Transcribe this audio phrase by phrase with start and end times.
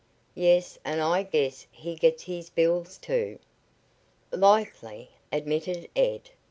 [0.33, 3.37] "Yes, and I guess he gets his bills, too."
[4.31, 6.31] "Likely," admitted Ed.